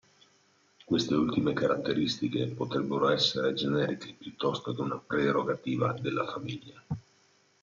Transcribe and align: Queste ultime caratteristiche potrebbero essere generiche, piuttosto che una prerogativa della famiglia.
Queste 0.83 1.13
ultime 1.13 1.53
caratteristiche 1.53 2.47
potrebbero 2.47 3.11
essere 3.11 3.53
generiche, 3.53 4.15
piuttosto 4.17 4.73
che 4.73 4.81
una 4.81 4.97
prerogativa 4.97 5.93
della 5.93 6.25
famiglia. 6.25 6.83